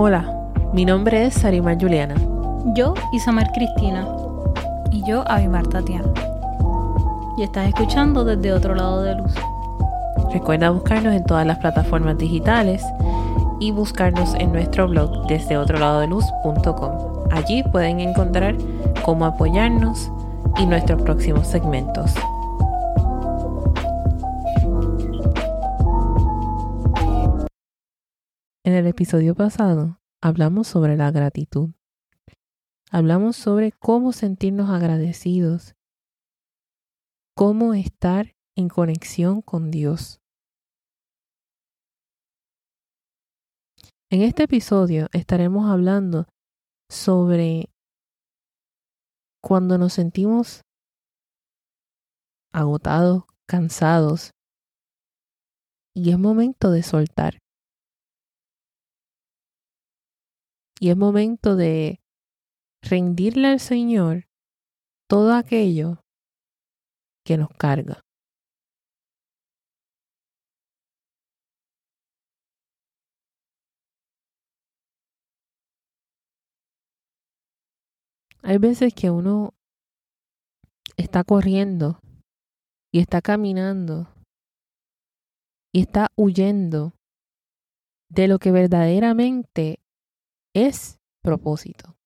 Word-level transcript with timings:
Hola, 0.00 0.32
mi 0.72 0.84
nombre 0.84 1.26
es 1.26 1.34
Sarima 1.34 1.74
Juliana. 1.74 2.14
Yo, 2.66 2.94
Isamar 3.12 3.50
Cristina. 3.50 4.06
Y 4.92 5.02
yo, 5.04 5.28
Avimar 5.28 5.66
Tatiana. 5.66 6.06
Y 7.36 7.42
estás 7.42 7.66
escuchando 7.66 8.24
desde 8.24 8.52
otro 8.52 8.76
lado 8.76 9.02
de 9.02 9.16
luz. 9.16 9.34
Recuerda 10.32 10.70
buscarnos 10.70 11.16
en 11.16 11.24
todas 11.24 11.44
las 11.44 11.58
plataformas 11.58 12.16
digitales 12.16 12.84
y 13.58 13.72
buscarnos 13.72 14.36
en 14.36 14.52
nuestro 14.52 14.86
blog 14.86 15.26
desde 15.26 15.58
otro 15.58 15.80
lado 15.80 15.98
de 15.98 16.06
luz.com. 16.06 16.92
Allí 17.32 17.64
pueden 17.64 17.98
encontrar 17.98 18.54
cómo 19.04 19.24
apoyarnos 19.24 20.12
y 20.58 20.66
nuestros 20.66 21.02
próximos 21.02 21.48
segmentos. 21.48 22.14
En 28.68 28.74
el 28.74 28.86
episodio 28.86 29.34
pasado 29.34 29.98
hablamos 30.20 30.68
sobre 30.68 30.94
la 30.98 31.10
gratitud. 31.10 31.70
Hablamos 32.90 33.34
sobre 33.34 33.72
cómo 33.72 34.12
sentirnos 34.12 34.68
agradecidos, 34.68 35.74
cómo 37.34 37.72
estar 37.72 38.36
en 38.56 38.68
conexión 38.68 39.40
con 39.40 39.70
Dios. 39.70 40.20
En 44.10 44.20
este 44.20 44.42
episodio 44.42 45.06
estaremos 45.14 45.70
hablando 45.70 46.26
sobre 46.90 47.70
cuando 49.40 49.78
nos 49.78 49.94
sentimos 49.94 50.60
agotados, 52.52 53.24
cansados, 53.46 54.32
y 55.94 56.10
es 56.10 56.18
momento 56.18 56.70
de 56.70 56.82
soltar. 56.82 57.38
Y 60.80 60.90
es 60.90 60.96
momento 60.96 61.56
de 61.56 62.00
rendirle 62.82 63.48
al 63.48 63.60
Señor 63.60 64.28
todo 65.08 65.34
aquello 65.34 66.04
que 67.24 67.36
nos 67.36 67.48
carga. 67.50 68.00
Hay 78.42 78.58
veces 78.58 78.94
que 78.94 79.10
uno 79.10 79.52
está 80.96 81.24
corriendo 81.24 82.00
y 82.92 83.00
está 83.00 83.20
caminando 83.20 84.08
y 85.72 85.82
está 85.82 86.08
huyendo 86.16 86.94
de 88.08 88.28
lo 88.28 88.38
que 88.38 88.52
verdaderamente 88.52 89.80
es 90.54 90.98
propósito. 91.22 91.96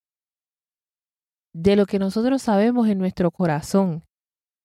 De 1.55 1.77
lo 1.77 1.87
que 1.87 1.99
nosotros 1.99 2.43
sabemos 2.43 2.89
en 2.89 2.99
nuestro 2.99 3.31
corazón 3.31 4.05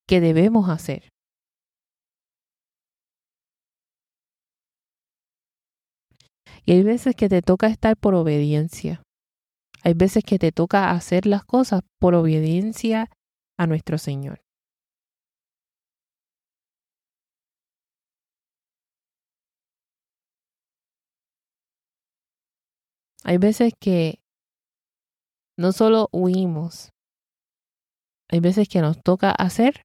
que 0.08 0.22
debemos 0.22 0.69
hacer. 0.69 1.09
Y 6.66 6.73
hay 6.73 6.84
veces 6.84 7.16
que 7.16 7.30
te 7.30 7.42
toca 7.42 7.67
estar 7.67 7.95
por 7.97 8.14
obediencia. 8.14 9.02
Hay 9.84 9.94
veces 9.94 10.23
que 10.23 10.38
te 10.39 10.52
toca 10.52 10.91
hacer 10.91 11.25
las 11.25 11.45
cosas 11.45 11.81
por 12.00 12.14
obediencia 12.16 13.09
a 13.58 13.67
nuestro 13.67 13.97
Señor. 13.97 14.47
Hay 23.28 23.39
veces 23.39 23.73
que 23.78 24.22
no 25.58 25.73
solo 25.73 26.08
huimos, 26.14 26.92
hay 28.31 28.39
veces 28.39 28.69
que 28.69 28.80
nos 28.80 29.03
toca 29.03 29.31
hacer 29.31 29.81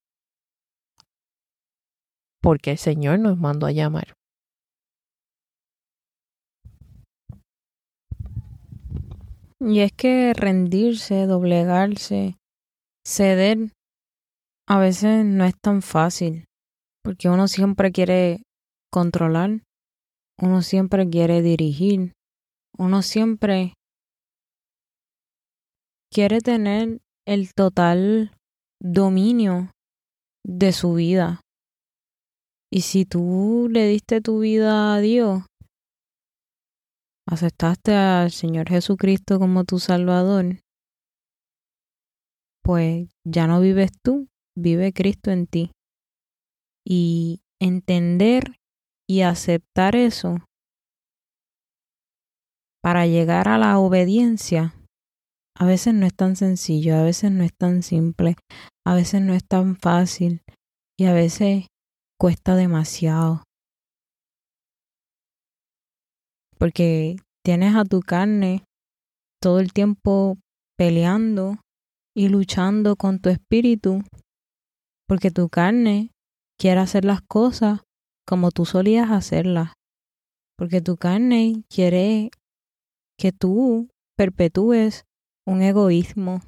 porque 2.40 2.70
el 2.70 2.78
Señor 2.78 3.18
nos 3.18 3.38
mandó 3.38 3.66
a 3.66 3.72
llamar. 3.72 4.14
Y 9.58 9.80
es 9.80 9.92
que 9.92 10.34
rendirse, 10.34 11.26
doblegarse, 11.26 12.36
ceder, 13.04 13.72
a 14.68 14.78
veces 14.78 15.24
no 15.24 15.44
es 15.44 15.54
tan 15.60 15.82
fácil, 15.82 16.44
porque 17.02 17.28
uno 17.28 17.48
siempre 17.48 17.90
quiere 17.90 18.42
controlar, 18.92 19.62
uno 20.40 20.62
siempre 20.62 21.10
quiere 21.10 21.42
dirigir, 21.42 22.12
uno 22.78 23.02
siempre 23.02 23.74
quiere 26.10 26.40
tener 26.40 27.00
el 27.26 27.54
total 27.54 28.32
dominio 28.80 29.70
de 30.44 30.72
su 30.72 30.94
vida. 30.94 31.40
Y 32.70 32.82
si 32.82 33.04
tú 33.04 33.68
le 33.70 33.86
diste 33.86 34.20
tu 34.20 34.40
vida 34.40 34.94
a 34.94 35.00
Dios, 35.00 35.42
aceptaste 37.26 37.94
al 37.94 38.30
Señor 38.30 38.68
Jesucristo 38.68 39.38
como 39.38 39.64
tu 39.64 39.78
Salvador, 39.78 40.60
pues 42.62 43.08
ya 43.24 43.46
no 43.46 43.60
vives 43.60 43.90
tú, 44.02 44.28
vive 44.56 44.92
Cristo 44.92 45.30
en 45.30 45.46
ti. 45.46 45.70
Y 46.84 47.42
entender 47.60 48.56
y 49.08 49.22
aceptar 49.22 49.94
eso 49.94 50.38
para 52.82 53.06
llegar 53.06 53.48
a 53.48 53.58
la 53.58 53.78
obediencia, 53.78 54.74
a 55.56 55.66
veces 55.66 55.94
no 55.94 56.06
es 56.06 56.14
tan 56.14 56.36
sencillo, 56.36 56.96
a 56.96 57.02
veces 57.02 57.30
no 57.30 57.44
es 57.44 57.54
tan 57.54 57.82
simple, 57.82 58.36
a 58.84 58.94
veces 58.94 59.22
no 59.22 59.34
es 59.34 59.46
tan 59.46 59.76
fácil 59.76 60.42
y 60.98 61.04
a 61.04 61.12
veces 61.12 61.66
cuesta 62.18 62.56
demasiado. 62.56 63.44
Porque 66.58 67.16
tienes 67.44 67.76
a 67.76 67.84
tu 67.84 68.00
carne 68.00 68.64
todo 69.40 69.60
el 69.60 69.72
tiempo 69.72 70.38
peleando 70.76 71.58
y 72.16 72.28
luchando 72.28 72.96
con 72.96 73.20
tu 73.20 73.28
espíritu, 73.28 74.02
porque 75.08 75.30
tu 75.30 75.48
carne 75.48 76.10
quiere 76.58 76.80
hacer 76.80 77.04
las 77.04 77.20
cosas 77.22 77.80
como 78.26 78.50
tú 78.50 78.64
solías 78.64 79.10
hacerlas, 79.10 79.72
porque 80.56 80.80
tu 80.80 80.96
carne 80.96 81.64
quiere 81.68 82.30
que 83.22 83.30
tú 83.30 83.88
perpetúes 84.18 85.04
un 85.46 85.62
egoísmo, 85.62 86.40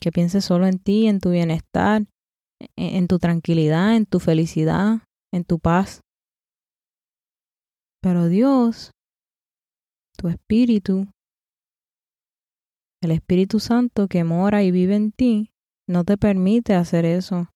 que 0.00 0.10
pienses 0.10 0.44
solo 0.44 0.66
en 0.66 0.80
ti, 0.80 1.06
en 1.06 1.20
tu 1.20 1.30
bienestar, 1.30 2.08
e-, 2.58 2.96
en 2.96 3.06
tu 3.06 3.20
tranquilidad, 3.20 3.94
en 3.94 4.06
tu 4.06 4.18
felicidad, 4.18 5.04
en 5.32 5.44
tu 5.44 5.60
paz. 5.60 6.00
Pero 8.02 8.26
Dios, 8.26 8.90
tu 10.18 10.26
espíritu, 10.26 11.06
el 13.00 13.12
Espíritu 13.12 13.60
Santo 13.60 14.08
que 14.08 14.24
mora 14.24 14.64
y 14.64 14.72
vive 14.72 14.96
en 14.96 15.12
ti, 15.12 15.52
no 15.88 16.02
te 16.02 16.18
permite 16.18 16.74
hacer 16.74 17.04
eso. 17.04 17.48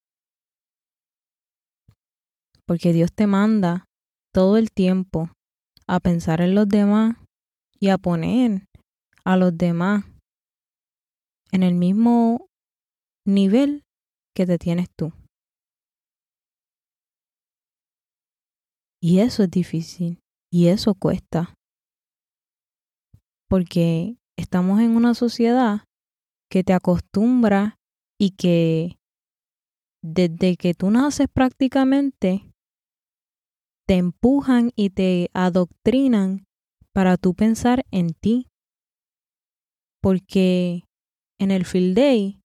Porque 2.65 2.93
Dios 2.93 3.13
te 3.13 3.27
manda 3.27 3.87
todo 4.33 4.57
el 4.57 4.71
tiempo 4.71 5.31
a 5.87 6.01
pensar 6.01 6.41
en 6.41 6.55
los 6.55 6.69
demás 6.69 7.17
y 7.79 7.89
a 7.89 7.99
poner 7.99 8.67
a 9.25 9.37
los 9.37 9.57
demás 9.57 10.05
en 11.53 11.63
el 11.63 11.75
mismo 11.75 12.47
nivel 13.27 13.85
que 14.35 14.47
te 14.47 14.59
tienes 14.59 14.89
tú. 14.97 15.13
Y 19.01 19.21
eso 19.21 19.43
es 19.43 19.51
difícil 19.51 20.21
y 20.51 20.69
eso 20.69 20.95
cuesta. 20.95 21.55
Porque 23.49 24.17
estamos 24.37 24.81
en 24.81 24.97
una 24.97 25.15
sociedad 25.15 25.85
que 26.51 26.65
te 26.65 26.73
acostumbra 26.73 27.77
y 28.19 28.31
que 28.31 28.97
desde 30.03 30.57
que 30.57 30.75
tú 30.75 30.91
naces 30.91 31.27
prácticamente 31.33 32.51
te 33.87 33.97
empujan 33.97 34.73
y 34.75 34.91
te 34.91 35.31
adoctrinan 35.35 36.47
para 36.93 37.17
tú 37.17 37.35
pensar 37.35 37.85
en 37.91 38.15
ti. 38.15 38.49
Porque 40.01 40.85
en 41.39 41.51
el 41.51 41.65
field 41.65 41.97
day 41.97 42.41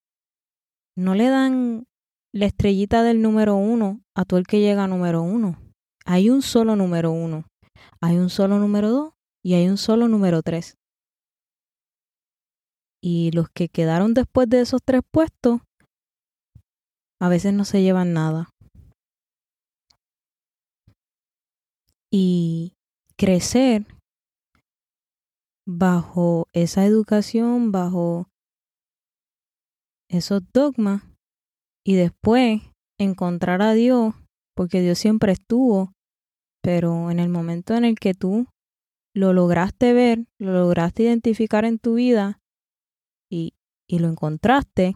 no 0.98 1.16
le 1.16 1.30
dan 1.30 1.86
la 2.34 2.46
estrellita 2.46 3.04
del 3.04 3.22
número 3.22 3.56
uno 3.56 4.02
a 4.16 4.26
todo 4.26 4.40
el 4.40 4.48
que 4.48 4.60
llega 4.60 4.84
a 4.84 4.88
número 4.88 5.22
uno. 5.22 5.60
Hay 6.06 6.30
un 6.30 6.42
solo 6.42 6.76
número 6.76 7.12
uno, 7.12 7.46
hay 8.02 8.18
un 8.18 8.30
solo 8.30 8.60
número 8.60 8.90
dos 8.90 9.14
y 9.44 9.54
hay 9.54 9.68
un 9.68 9.78
solo 9.78 10.08
número 10.08 10.42
tres. 10.42 10.76
Y 13.02 13.32
los 13.32 13.50
que 13.50 13.70
quedaron 13.70 14.14
después 14.14 14.50
de 14.50 14.62
esos 14.62 14.82
tres 14.84 15.02
puestos 15.10 15.62
a 17.22 17.30
veces 17.30 17.54
no 17.54 17.66
se 17.66 17.82
llevan 17.82 18.14
nada. 18.14 18.50
Y 22.12 22.74
crecer 23.18 23.86
bajo 25.68 26.48
esa 26.54 26.86
educación, 26.86 27.72
bajo 27.72 28.28
esos 30.10 30.42
dogmas 30.52 31.04
y 31.86 31.96
después 31.96 32.62
encontrar 33.00 33.62
a 33.62 33.74
Dios, 33.74 34.16
porque 34.56 34.82
Dios 34.82 34.98
siempre 34.98 35.32
estuvo, 35.32 35.94
pero 36.64 37.12
en 37.12 37.20
el 37.20 37.30
momento 37.30 37.76
en 37.76 37.86
el 37.86 38.00
que 38.00 38.14
tú 38.14 38.48
lo 39.16 39.34
lograste 39.34 39.94
ver, 39.94 40.26
lo 40.40 40.54
lograste 40.54 41.04
identificar 41.04 41.66
en 41.66 41.78
tu 41.78 41.96
vida 41.96 42.40
y, 43.32 43.54
y 43.88 44.00
lo 44.00 44.08
encontraste, 44.08 44.96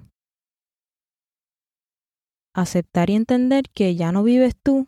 aceptar 2.55 3.09
y 3.09 3.15
entender 3.15 3.65
que 3.73 3.95
ya 3.95 4.11
no 4.11 4.23
vives 4.23 4.55
tú 4.61 4.87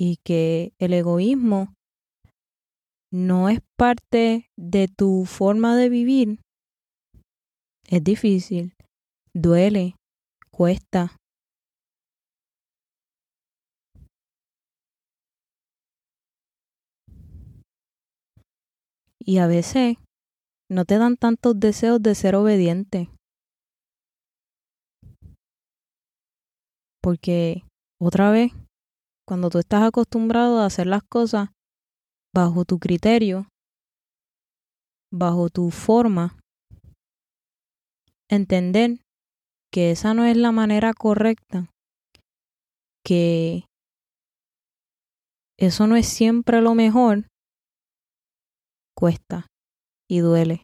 y 0.00 0.18
que 0.22 0.74
el 0.78 0.92
egoísmo 0.92 1.74
no 3.12 3.48
es 3.48 3.58
parte 3.76 4.48
de 4.56 4.86
tu 4.86 5.24
forma 5.24 5.76
de 5.76 5.88
vivir, 5.88 6.40
es 7.88 8.04
difícil, 8.04 8.76
duele, 9.34 9.96
cuesta. 10.52 11.16
Y 19.18 19.38
a 19.38 19.48
veces 19.48 19.96
no 20.70 20.84
te 20.84 20.98
dan 20.98 21.16
tantos 21.16 21.58
deseos 21.58 22.00
de 22.00 22.14
ser 22.14 22.36
obediente. 22.36 23.10
Porque 27.02 27.64
otra 28.00 28.30
vez, 28.30 28.52
cuando 29.28 29.50
tú 29.50 29.58
estás 29.58 29.82
acostumbrado 29.82 30.58
a 30.58 30.64
hacer 30.64 30.86
las 30.86 31.02
cosas 31.02 31.50
bajo 32.34 32.64
tu 32.64 32.78
criterio, 32.78 33.46
bajo 35.12 35.50
tu 35.50 35.70
forma, 35.70 36.38
entender 38.30 39.00
que 39.70 39.90
esa 39.90 40.14
no 40.14 40.24
es 40.24 40.34
la 40.38 40.50
manera 40.50 40.94
correcta, 40.94 41.68
que 43.04 43.66
eso 45.58 45.86
no 45.86 45.96
es 45.96 46.08
siempre 46.08 46.62
lo 46.62 46.74
mejor, 46.74 47.26
cuesta 48.96 49.46
y 50.10 50.20
duele. 50.20 50.62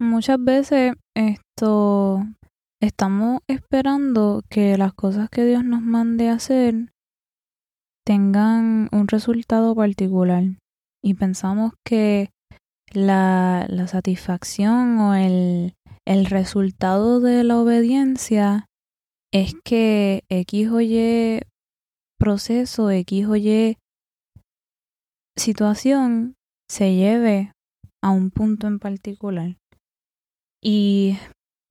Muchas 0.00 0.42
veces 0.42 0.94
esto 1.14 2.22
estamos 2.84 3.40
esperando 3.48 4.42
que 4.48 4.76
las 4.76 4.92
cosas 4.92 5.28
que 5.30 5.44
Dios 5.44 5.64
nos 5.64 5.82
mande 5.82 6.28
hacer 6.28 6.92
tengan 8.06 8.88
un 8.92 9.08
resultado 9.08 9.74
particular 9.74 10.44
y 11.02 11.14
pensamos 11.14 11.72
que 11.84 12.30
la, 12.92 13.66
la 13.68 13.86
satisfacción 13.86 14.98
o 14.98 15.14
el, 15.14 15.74
el 16.06 16.26
resultado 16.26 17.20
de 17.20 17.44
la 17.44 17.58
obediencia 17.58 18.66
es 19.32 19.54
que 19.64 20.22
X 20.28 20.68
o 20.70 20.80
Y 20.80 21.40
proceso, 22.18 22.90
X 22.90 23.26
o 23.26 23.36
Y 23.36 23.78
situación 25.36 26.34
se 26.70 26.94
lleve 26.94 27.52
a 28.02 28.10
un 28.10 28.30
punto 28.30 28.66
en 28.66 28.78
particular. 28.78 29.56
Y 30.62 31.18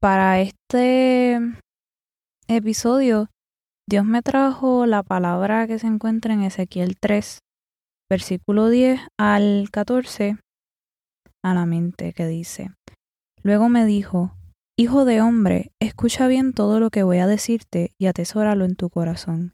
para 0.04 0.42
este 0.42 1.40
episodio, 2.50 3.30
Dios 3.90 4.04
me 4.04 4.22
trajo 4.22 4.86
la 4.86 5.02
palabra 5.02 5.66
que 5.66 5.80
se 5.80 5.88
encuentra 5.88 6.34
en 6.34 6.42
Ezequiel 6.42 6.98
3, 7.00 7.40
versículo 8.10 8.68
10 8.68 9.00
al 9.18 9.70
14, 9.72 10.36
a 11.42 11.54
la 11.54 11.66
mente 11.66 12.12
que 12.12 12.28
dice, 12.28 12.72
Luego 13.44 13.70
me 13.70 13.86
dijo, 13.86 14.34
Hijo 14.78 15.06
de 15.06 15.22
hombre, 15.22 15.72
escucha 15.80 16.28
bien 16.28 16.52
todo 16.52 16.82
lo 16.82 16.90
que 16.90 17.04
voy 17.04 17.20
a 17.20 17.28
decirte 17.28 17.92
y 17.98 18.08
atesóralo 18.08 18.66
en 18.66 18.76
tu 18.76 18.90
corazón. 18.90 19.54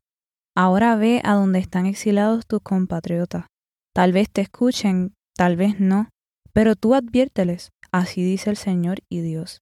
Ahora 0.58 0.96
ve 0.96 1.22
a 1.24 1.34
donde 1.34 1.60
están 1.60 1.86
exilados 1.86 2.48
tus 2.48 2.62
compatriotas. 2.62 3.46
Tal 3.94 4.14
vez 4.14 4.32
te 4.32 4.42
escuchen, 4.42 5.14
tal 5.36 5.58
vez 5.58 5.80
no, 5.80 6.10
pero 6.54 6.76
tú 6.76 6.96
adviérteles, 6.96 7.70
así 7.92 8.24
dice 8.24 8.50
el 8.50 8.58
Señor 8.58 9.02
y 9.10 9.22
Dios. 9.22 9.62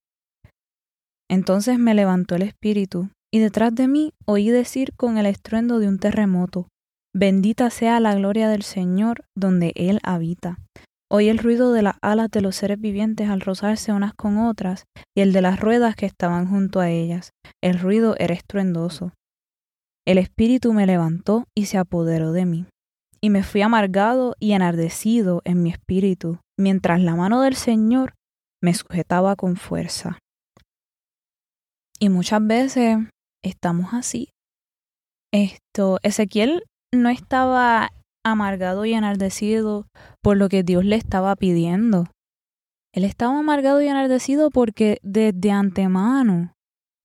Entonces 1.30 1.78
me 1.78 1.94
levantó 1.94 2.34
el 2.36 2.42
espíritu, 2.42 3.10
y 3.32 3.38
detrás 3.40 3.74
de 3.74 3.88
mí 3.88 4.14
oí 4.26 4.48
decir 4.50 4.92
con 4.96 5.18
el 5.18 5.26
estruendo 5.26 5.78
de 5.78 5.88
un 5.88 5.98
terremoto, 5.98 6.68
Bendita 7.14 7.70
sea 7.70 8.00
la 8.00 8.14
gloria 8.14 8.48
del 8.48 8.62
Señor 8.62 9.24
donde 9.34 9.72
Él 9.74 9.98
habita. 10.02 10.58
Oí 11.10 11.28
el 11.28 11.38
ruido 11.38 11.72
de 11.72 11.82
las 11.82 11.96
alas 12.02 12.30
de 12.30 12.42
los 12.42 12.54
seres 12.54 12.78
vivientes 12.78 13.30
al 13.30 13.40
rozarse 13.40 13.92
unas 13.92 14.12
con 14.12 14.36
otras 14.36 14.84
y 15.16 15.22
el 15.22 15.32
de 15.32 15.40
las 15.40 15.58
ruedas 15.58 15.96
que 15.96 16.04
estaban 16.04 16.46
junto 16.46 16.80
a 16.80 16.90
ellas. 16.90 17.32
El 17.62 17.78
ruido 17.78 18.14
era 18.18 18.34
estruendoso. 18.34 19.12
El 20.06 20.18
espíritu 20.18 20.72
me 20.74 20.86
levantó 20.86 21.44
y 21.56 21.66
se 21.66 21.78
apoderó 21.78 22.32
de 22.32 22.44
mí. 22.44 22.66
Y 23.20 23.30
me 23.30 23.42
fui 23.42 23.62
amargado 23.62 24.36
y 24.38 24.52
enardecido 24.52 25.40
en 25.44 25.62
mi 25.62 25.70
espíritu, 25.70 26.38
mientras 26.58 27.00
la 27.00 27.16
mano 27.16 27.40
del 27.40 27.56
Señor 27.56 28.14
me 28.62 28.74
sujetaba 28.74 29.34
con 29.34 29.56
fuerza. 29.56 30.18
Y 32.00 32.10
muchas 32.10 32.46
veces 32.46 32.98
estamos 33.42 33.92
así. 33.92 34.30
Esto, 35.32 35.98
Ezequiel 36.02 36.62
no 36.94 37.08
estaba 37.08 37.90
amargado 38.24 38.84
y 38.84 38.94
enardecido 38.94 39.88
por 40.22 40.36
lo 40.36 40.48
que 40.48 40.62
Dios 40.62 40.84
le 40.84 40.96
estaba 40.96 41.34
pidiendo. 41.34 42.04
Él 42.94 43.04
estaba 43.04 43.38
amargado 43.38 43.82
y 43.82 43.88
enardecido 43.88 44.50
porque 44.50 44.98
desde 45.02 45.50
antemano 45.50 46.54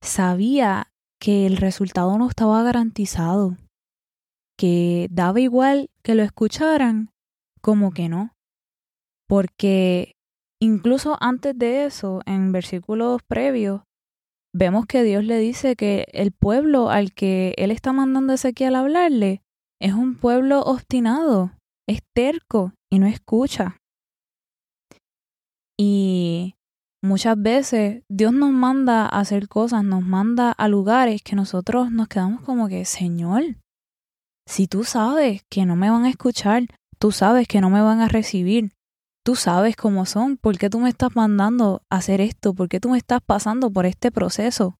sabía 0.01 0.91
que 1.19 1.45
el 1.47 1.57
resultado 1.57 2.17
no 2.17 2.29
estaba 2.29 2.61
garantizado, 2.63 3.57
que 4.57 5.07
daba 5.09 5.39
igual 5.39 5.89
que 6.03 6.15
lo 6.15 6.23
escucharan 6.23 7.09
como 7.61 7.91
que 7.91 8.09
no, 8.09 8.33
porque 9.27 10.13
incluso 10.61 11.17
antes 11.21 11.57
de 11.57 11.85
eso, 11.85 12.21
en 12.25 12.51
versículos 12.51 13.21
previos, 13.23 13.81
vemos 14.53 14.85
que 14.85 15.03
Dios 15.03 15.23
le 15.23 15.37
dice 15.37 15.75
que 15.75 16.05
el 16.13 16.31
pueblo 16.31 16.89
al 16.89 17.13
que 17.13 17.53
Él 17.57 17.71
está 17.71 17.91
mandando 17.91 18.31
a 18.31 18.35
Ezequiel 18.35 18.75
hablarle 18.75 19.41
es 19.81 19.93
un 19.93 20.15
pueblo 20.15 20.61
obstinado, 20.61 21.51
es 21.87 22.01
terco 22.13 22.73
y 22.91 22.99
no 22.99 23.07
escucha. 23.07 23.77
Y 25.77 26.55
muchas 27.03 27.41
veces 27.41 28.03
Dios 28.09 28.31
nos 28.33 28.51
manda 28.51 29.05
a 29.05 29.19
hacer 29.19 29.47
cosas, 29.47 29.83
nos 29.83 30.03
manda 30.03 30.51
a 30.51 30.67
lugares 30.67 31.21
que 31.23 31.35
nosotros 31.35 31.91
nos 31.91 32.07
quedamos 32.07 32.41
como 32.41 32.67
que, 32.67 32.85
Señor, 32.85 33.57
si 34.47 34.67
tú 34.67 34.83
sabes 34.83 35.41
que 35.49 35.65
no 35.65 35.75
me 35.75 35.89
van 35.89 36.05
a 36.05 36.09
escuchar, 36.09 36.63
tú 36.99 37.11
sabes 37.11 37.47
que 37.47 37.59
no 37.59 37.69
me 37.69 37.81
van 37.81 38.01
a 38.01 38.07
recibir, 38.07 38.71
tú 39.23 39.35
sabes 39.35 39.75
cómo 39.75 40.05
son, 40.05 40.37
¿por 40.37 40.57
qué 40.57 40.69
tú 40.69 40.79
me 40.79 40.89
estás 40.89 41.15
mandando 41.15 41.81
a 41.89 41.97
hacer 41.97 42.21
esto? 42.21 42.53
¿Por 42.53 42.69
qué 42.69 42.79
tú 42.79 42.89
me 42.89 42.97
estás 42.97 43.21
pasando 43.25 43.71
por 43.71 43.85
este 43.85 44.11
proceso? 44.11 44.77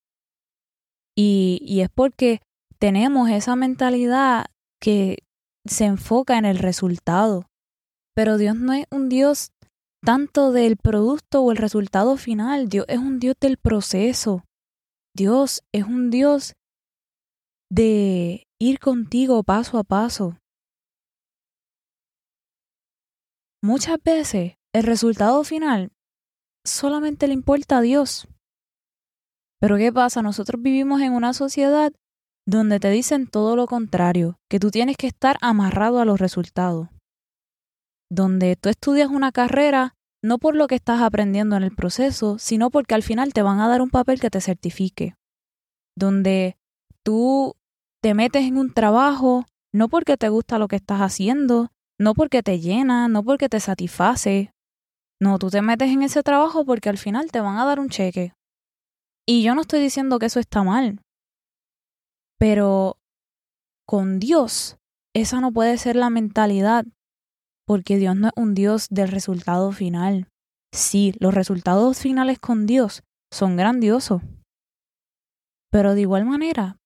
Y, 1.16 1.60
y 1.62 1.82
es 1.82 1.90
porque 1.90 2.42
tenemos 2.80 3.30
esa 3.30 3.56
mentalidad 3.56 4.46
que 4.82 5.20
se 5.66 5.86
enfoca 5.86 6.38
en 6.38 6.46
el 6.46 6.58
resultado. 6.58 7.48
Pero 8.16 8.38
Dios 8.38 8.56
no 8.56 8.74
es 8.74 8.86
un 8.92 9.10
Dios 9.10 9.52
tanto 10.04 10.52
del 10.52 10.76
producto 10.78 11.42
o 11.42 11.52
el 11.52 11.58
resultado 11.58 12.18
final, 12.18 12.68
Dios 12.68 12.86
es 12.90 12.98
un 12.98 13.20
Dios 13.20 13.36
del 13.40 13.58
proceso. 13.58 14.44
Dios 15.16 15.64
es 15.72 15.86
un 15.86 16.10
Dios 16.10 16.54
de 17.72 18.46
ir 18.60 18.80
contigo 18.80 19.44
paso 19.44 19.78
a 19.78 19.84
paso. 19.84 20.38
Muchas 23.64 23.98
veces 24.04 24.58
el 24.74 24.84
resultado 24.84 25.42
final 25.46 25.94
solamente 26.66 27.28
le 27.28 27.34
importa 27.34 27.78
a 27.78 27.82
Dios. 27.82 28.28
Pero 29.62 29.78
¿qué 29.78 29.94
pasa? 29.94 30.22
Nosotros 30.22 30.62
vivimos 30.62 31.00
en 31.00 31.14
una 31.14 31.32
sociedad 31.34 31.94
donde 32.46 32.82
te 32.82 32.90
dicen 32.90 33.26
todo 33.26 33.56
lo 33.56 33.66
contrario, 33.66 34.38
que 34.50 34.60
tú 34.60 34.70
tienes 34.70 34.98
que 34.98 35.08
estar 35.08 35.38
amarrado 35.40 36.02
a 36.02 36.06
los 36.06 36.20
resultados. 36.20 36.90
Donde 38.12 38.58
tú 38.58 38.68
estudias 38.68 39.10
una 39.10 39.32
carrera 39.32 39.96
no 40.22 40.40
por 40.40 40.58
lo 40.58 40.68
que 40.68 40.76
estás 40.76 41.02
aprendiendo 41.02 41.56
en 41.56 41.64
el 41.64 41.74
proceso, 41.74 42.38
sino 42.40 42.70
porque 42.70 42.96
al 42.96 43.04
final 43.04 43.32
te 43.32 43.44
van 43.44 43.62
a 43.62 43.70
dar 43.70 43.82
un 43.82 43.90
papel 43.90 44.20
que 44.20 44.30
te 44.30 44.42
certifique. 44.42 45.16
Donde 45.98 46.58
tú 47.02 47.56
te 48.02 48.14
metes 48.14 48.44
en 48.44 48.58
un 48.58 48.74
trabajo 48.74 49.46
no 49.72 49.88
porque 49.88 50.18
te 50.18 50.28
gusta 50.28 50.60
lo 50.60 50.68
que 50.68 50.76
estás 50.76 51.00
haciendo, 51.00 51.72
no 52.04 52.14
porque 52.14 52.44
te 52.44 52.60
llena, 52.60 53.08
no 53.08 53.24
porque 53.24 53.50
te 53.50 53.60
satisface. 53.60 54.52
No, 55.22 55.40
tú 55.40 55.50
te 55.50 55.62
metes 55.62 55.90
en 55.90 56.04
ese 56.04 56.22
trabajo 56.22 56.66
porque 56.66 56.90
al 56.90 56.98
final 56.98 57.32
te 57.32 57.40
van 57.40 57.58
a 57.58 57.66
dar 57.66 57.80
un 57.80 57.90
cheque. 57.90 58.34
Y 59.26 59.42
yo 59.42 59.56
no 59.56 59.62
estoy 59.62 59.80
diciendo 59.80 60.20
que 60.20 60.26
eso 60.26 60.42
está 60.42 60.64
mal. 60.64 61.00
Pero 62.38 62.98
con 63.88 64.20
Dios 64.20 64.78
esa 65.16 65.40
no 65.40 65.52
puede 65.52 65.78
ser 65.78 65.96
la 65.96 66.10
mentalidad, 66.10 66.86
porque 67.68 67.98
Dios 67.98 68.16
no 68.16 68.28
es 68.28 68.34
un 68.36 68.54
Dios 68.54 68.88
del 68.90 69.10
resultado 69.10 69.72
final. 69.72 70.28
Sí, 70.74 71.14
los 71.20 71.34
resultados 71.34 72.00
finales 72.00 72.40
con 72.40 72.66
Dios 72.66 73.04
son 73.32 73.56
grandiosos, 73.56 74.24
pero 75.72 75.94
de 75.94 76.02
igual 76.02 76.26
manera 76.26 76.78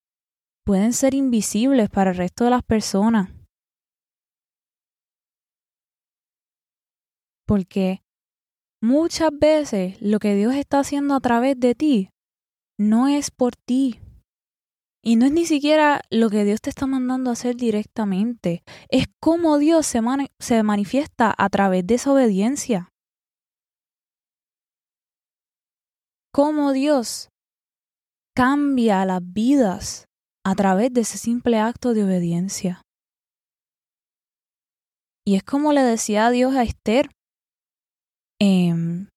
pueden 0.65 0.91
ser 0.91 1.13
invisibles 1.13 1.89
para 1.89 2.11
el 2.11 2.17
resto 2.17 2.43
de 2.43 2.49
las 2.49 2.63
personas. 2.63 3.29
Porque 7.47 8.03
muchas 8.81 9.31
veces 9.31 9.99
lo 10.01 10.19
que 10.19 10.35
Dios 10.35 10.53
está 10.53 10.79
haciendo 10.79 11.15
a 11.15 11.21
través 11.21 11.59
de 11.59 11.73
ti 11.73 12.09
no 12.77 13.07
es 13.07 13.31
por 13.31 13.55
ti. 13.55 13.99
Y 15.03 15.15
no 15.15 15.25
es 15.25 15.31
ni 15.31 15.45
siquiera 15.45 16.01
lo 16.09 16.29
que 16.29 16.43
Dios 16.43 16.59
te 16.61 16.69
está 16.69 16.85
mandando 16.85 17.29
a 17.29 17.33
hacer 17.33 17.55
directamente. 17.55 18.63
Es 18.89 19.05
cómo 19.21 19.57
Dios 19.57 19.87
se, 19.87 20.01
se 20.39 20.61
manifiesta 20.63 21.33
a 21.35 21.49
través 21.49 21.87
de 21.87 21.95
esa 21.95 22.11
obediencia. 22.11 22.89
Cómo 26.33 26.73
Dios 26.73 27.29
cambia 28.35 29.05
las 29.05 29.21
vidas 29.23 30.05
a 30.45 30.53
través 30.55 30.93
de 30.93 31.01
ese 31.01 31.17
simple 31.17 31.57
acto 31.57 31.93
de 31.93 32.03
obediencia. 32.03 32.81
Y 35.25 35.35
es 35.35 35.43
como 35.43 35.73
le 35.73 35.81
decía 35.81 36.29
Dios 36.29 36.55
a 36.55 36.63
Esther, 36.63 37.09
em, 38.39 39.07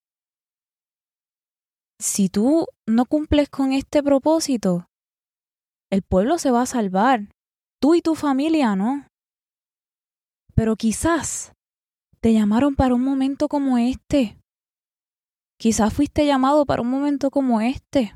si 1.98 2.28
tú 2.28 2.66
no 2.86 3.04
cumples 3.04 3.48
con 3.48 3.72
este 3.72 4.02
propósito, 4.02 4.86
el 5.90 6.02
pueblo 6.02 6.38
se 6.38 6.50
va 6.50 6.62
a 6.62 6.66
salvar, 6.66 7.28
tú 7.80 7.94
y 7.94 8.00
tu 8.00 8.14
familia 8.14 8.76
no. 8.76 9.06
Pero 10.54 10.76
quizás 10.76 11.52
te 12.20 12.32
llamaron 12.32 12.76
para 12.76 12.94
un 12.94 13.02
momento 13.02 13.48
como 13.48 13.78
este. 13.78 14.38
Quizás 15.58 15.92
fuiste 15.92 16.26
llamado 16.26 16.64
para 16.64 16.82
un 16.82 16.88
momento 16.88 17.30
como 17.30 17.60
este. 17.60 18.14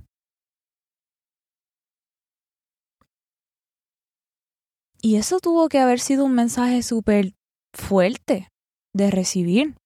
Y 5.03 5.17
eso 5.17 5.39
tuvo 5.39 5.69
que 5.69 5.79
haber 5.79 6.01
sido 6.01 6.25
un 6.25 6.35
mensaje 6.35 6.83
súper 6.83 7.35
fuerte 7.75 8.49
de 8.95 9.11
recibir, 9.11 9.77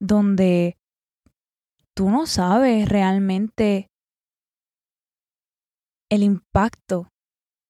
donde 0.00 0.76
tú 1.94 2.10
no 2.10 2.26
sabes 2.26 2.88
realmente 2.88 3.88
el 6.10 6.22
impacto 6.22 7.08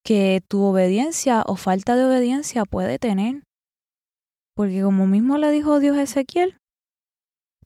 que 0.03 0.41
tu 0.47 0.63
obediencia 0.63 1.43
o 1.45 1.55
falta 1.55 1.95
de 1.95 2.05
obediencia 2.05 2.65
puede 2.65 2.97
tener. 2.97 3.43
Porque 4.55 4.81
como 4.81 5.05
mismo 5.05 5.37
le 5.37 5.51
dijo 5.51 5.79
Dios 5.79 5.97
a 5.97 6.03
Ezequiel, 6.03 6.57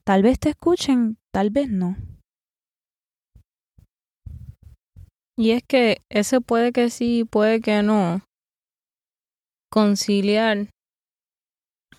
tal 0.03 0.23
vez 0.23 0.39
te 0.39 0.49
escuchen, 0.49 1.17
tal 1.33 1.49
vez 1.49 1.69
no. 1.69 1.95
Y 5.37 5.51
es 5.51 5.63
que 5.63 6.01
ese 6.09 6.41
puede 6.41 6.71
que 6.71 6.89
sí, 6.89 7.25
puede 7.25 7.59
que 7.61 7.83
no, 7.83 8.21
conciliar 9.69 10.69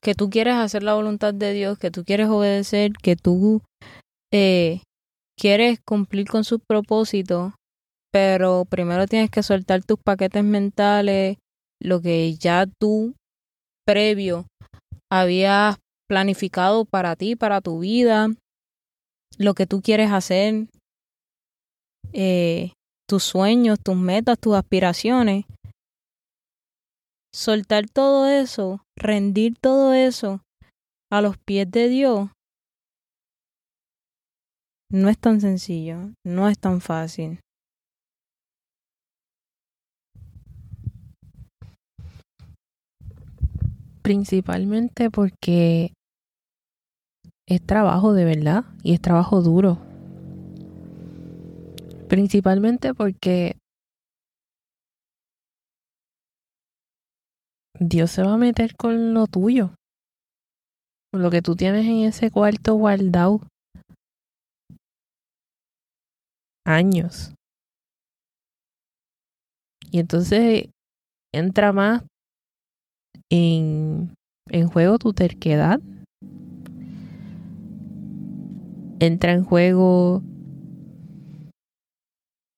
que 0.07 0.15
tú 0.15 0.31
quieres 0.31 0.55
hacer 0.55 0.85
la 0.85 0.95
voluntad 0.95 1.35
de 1.35 1.53
Dios, 1.53 1.81
que 1.81 1.91
tú 1.91 2.05
quieres 2.05 2.29
obedecer, 2.29 2.93
que 2.93 3.17
tú 3.17 3.61
eh, 4.33 4.81
quieres 5.37 5.81
cumplir 5.85 6.29
con 6.29 6.45
sus 6.45 6.61
propósitos, 6.65 7.55
pero 8.13 8.65
primero 8.71 9.09
tienes 9.09 9.31
que 9.31 9.43
soltar 9.43 9.83
tus 9.83 9.99
paquetes 9.99 10.45
mentales, 10.45 11.39
lo 11.83 12.01
que 12.01 12.37
ya 12.37 12.67
tú 12.81 13.17
previo 13.85 14.47
habías 15.11 15.77
planificado 16.09 16.85
para 16.85 17.17
ti, 17.17 17.35
para 17.35 17.61
tu 17.61 17.81
vida, 17.81 18.29
lo 19.39 19.55
que 19.55 19.67
tú 19.67 19.83
quieres 19.83 20.13
hacer, 20.13 20.69
eh, 22.13 22.71
tus 23.09 23.25
sueños, 23.25 23.81
tus 23.83 23.97
metas, 23.97 24.39
tus 24.39 24.55
aspiraciones. 24.55 25.47
Soltar 27.35 27.87
todo 27.93 28.29
eso, 28.29 28.86
rendir 28.97 29.55
todo 29.61 29.93
eso 29.93 30.41
a 31.11 31.21
los 31.21 31.37
pies 31.39 31.71
de 31.71 31.89
Dios, 31.89 32.31
no 34.91 35.09
es 35.09 35.19
tan 35.19 35.41
sencillo, 35.41 36.13
no 36.25 36.49
es 36.49 36.59
tan 36.59 36.81
fácil. 36.81 37.41
Principalmente 44.03 45.11
porque 45.11 45.93
es 47.49 47.63
trabajo 47.65 48.13
de 48.13 48.25
verdad 48.25 48.65
y 48.83 48.95
es 48.95 49.01
trabajo 49.01 49.43
duro. 49.43 49.79
Principalmente 52.09 52.95
porque 52.95 53.57
Dios 57.79 58.11
se 58.11 58.23
va 58.23 58.35
a 58.35 58.39
meter 58.39 58.75
con 58.75 59.13
lo 59.13 59.27
tuyo, 59.27 59.75
con 61.13 61.23
lo 61.23 61.31
que 61.31 61.43
tú 61.43 61.57
tienes 61.57 61.85
en 61.87 62.05
ese 62.05 62.31
cuarto 62.31 62.75
guardado. 62.75 63.41
Años. 66.65 67.35
Y 69.91 70.01
entonces 70.01 70.69
entra 71.33 71.73
más 71.73 72.03
en, 73.31 74.15
en 74.49 74.69
juego 74.69 74.99
tu 74.99 75.13
terquedad. 75.13 75.81
Entra 78.99 79.33
en 79.33 79.45
juego 79.45 80.23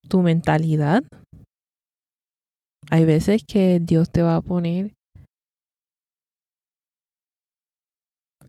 tu 0.09 0.23
mentalidad. 0.23 1.03
Hay 2.91 3.05
veces 3.05 3.43
que 3.47 3.81
Dios 3.81 4.11
te 4.11 4.23
va 4.23 4.37
a 4.37 4.41
poner 4.41 4.98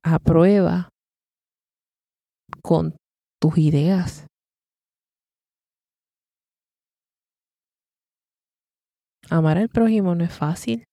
a 0.04 0.20
prueba 0.20 0.90
con 2.64 2.96
tus 3.42 3.58
ideas. 3.58 4.28
Amar 9.30 9.58
al 9.58 9.70
prójimo 9.70 10.16
no 10.16 10.24
es 10.24 10.36
fácil. 10.36 10.86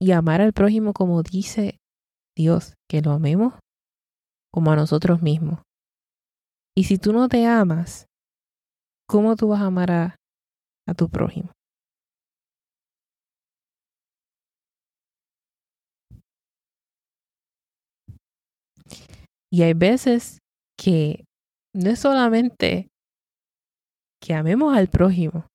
Y 0.00 0.12
amar 0.12 0.40
al 0.40 0.52
prójimo 0.52 0.92
como 0.92 1.22
dice 1.22 1.78
Dios, 2.36 2.74
que 2.88 3.00
lo 3.00 3.12
amemos 3.12 3.54
como 4.52 4.72
a 4.72 4.76
nosotros 4.76 5.22
mismos. 5.22 5.60
Y 6.76 6.84
si 6.84 6.98
tú 6.98 7.12
no 7.12 7.28
te 7.28 7.46
amas, 7.46 8.06
¿cómo 9.08 9.36
tú 9.36 9.48
vas 9.48 9.62
a 9.62 9.66
amar 9.66 9.90
a, 9.90 10.16
a 10.86 10.94
tu 10.94 11.08
prójimo? 11.08 11.55
Y 19.56 19.62
hay 19.62 19.72
veces 19.72 20.40
que 20.78 21.24
no 21.74 21.88
es 21.88 22.00
solamente 22.00 22.88
que 24.20 24.34
amemos 24.34 24.76
al 24.76 24.88
prójimo, 24.88 25.46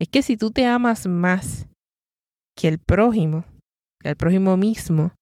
es 0.00 0.08
que 0.08 0.22
si 0.22 0.36
tú 0.36 0.50
te 0.50 0.66
amas 0.66 1.06
más 1.06 1.68
que 2.58 2.66
el 2.66 2.80
prójimo, 2.80 3.44
que 4.02 4.08
el 4.08 4.16
prójimo 4.16 4.56
mismo, 4.56 5.12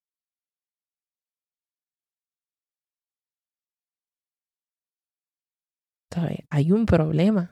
hay 6.49 6.73
un 6.73 6.87
problema. 6.87 7.51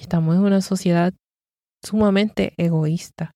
Estamos 0.00 0.34
en 0.34 0.42
una 0.42 0.60
sociedad 0.62 1.12
sumamente 1.84 2.54
egoísta. 2.56 3.30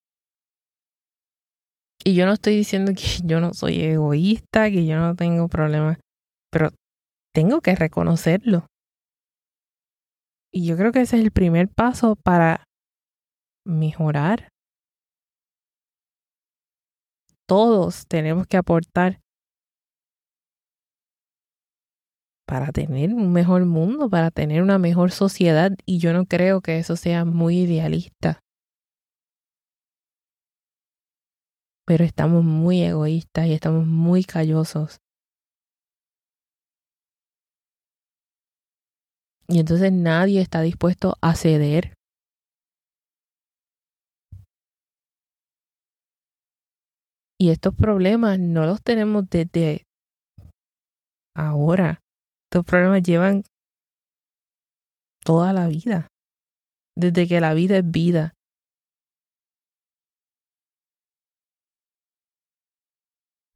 Y 2.04 2.14
yo 2.14 2.26
no 2.26 2.32
estoy 2.32 2.56
diciendo 2.56 2.92
que 2.94 3.02
yo 3.24 3.40
no 3.40 3.54
soy 3.54 3.80
egoísta, 3.80 4.70
que 4.70 4.86
yo 4.86 4.96
no 4.96 5.14
tengo 5.14 5.48
problemas, 5.48 5.98
pero 6.50 6.70
tengo 7.34 7.60
que 7.60 7.74
reconocerlo. 7.74 8.66
Y 10.52 10.66
yo 10.66 10.76
creo 10.76 10.92
que 10.92 11.02
ese 11.02 11.18
es 11.18 11.24
el 11.24 11.30
primer 11.30 11.68
paso 11.68 12.16
para 12.16 12.64
mejorar. 13.66 14.48
Todos 17.46 18.06
tenemos 18.08 18.46
que 18.46 18.56
aportar 18.56 19.20
para 22.46 22.72
tener 22.72 23.12
un 23.12 23.30
mejor 23.32 23.66
mundo, 23.66 24.08
para 24.08 24.30
tener 24.30 24.62
una 24.62 24.78
mejor 24.78 25.10
sociedad. 25.10 25.72
Y 25.84 25.98
yo 25.98 26.14
no 26.14 26.24
creo 26.24 26.62
que 26.62 26.78
eso 26.78 26.96
sea 26.96 27.26
muy 27.26 27.60
idealista. 27.60 28.40
Pero 31.88 32.04
estamos 32.04 32.44
muy 32.44 32.82
egoístas 32.82 33.46
y 33.46 33.54
estamos 33.54 33.86
muy 33.86 34.22
callosos. 34.22 35.00
Y 39.48 39.58
entonces 39.58 39.90
nadie 39.90 40.42
está 40.42 40.60
dispuesto 40.60 41.14
a 41.22 41.34
ceder. 41.34 41.94
Y 47.40 47.48
estos 47.48 47.74
problemas 47.74 48.38
no 48.38 48.66
los 48.66 48.82
tenemos 48.82 49.24
desde 49.30 49.84
ahora. 51.34 52.00
Estos 52.50 52.66
problemas 52.66 53.02
llevan 53.02 53.44
toda 55.24 55.54
la 55.54 55.68
vida. 55.68 56.08
Desde 56.94 57.26
que 57.26 57.40
la 57.40 57.54
vida 57.54 57.78
es 57.78 57.90
vida. 57.90 58.34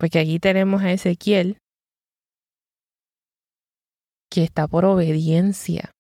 Porque 0.03 0.19
aquí 0.19 0.41
tenemos 0.41 0.83
a 0.83 0.91
Ezequiel 0.91 1.59
que 4.29 4.43
está 4.43 4.67
por 4.67 4.85
obediencia. 4.85 5.93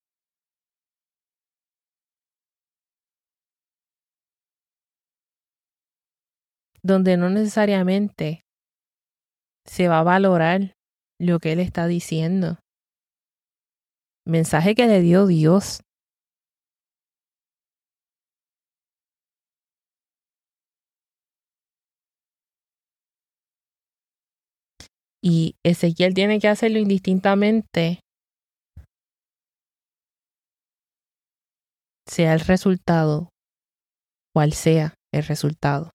Donde 6.82 7.16
no 7.16 7.30
necesariamente 7.30 8.40
se 9.68 9.86
va 9.86 10.00
a 10.00 10.02
valorar 10.02 10.74
lo 11.20 11.38
que 11.38 11.52
él 11.52 11.60
está 11.60 11.86
diciendo. 11.86 12.58
Mensaje 14.26 14.74
que 14.74 14.88
le 14.88 15.00
dio 15.00 15.28
Dios. 15.28 15.82
Y 25.24 25.54
Ezequiel 25.64 26.14
tiene 26.14 26.40
que 26.40 26.48
hacerlo 26.48 26.78
indistintamente 26.78 28.00
sea 32.12 32.34
el 32.34 32.40
resultado, 32.40 33.28
cual 34.34 34.52
sea 34.52 34.94
el 35.14 35.24
resultado. 35.24 35.90